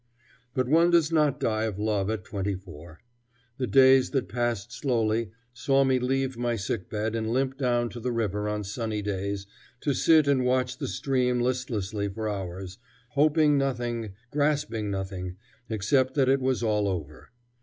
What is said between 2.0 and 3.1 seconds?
at twenty four.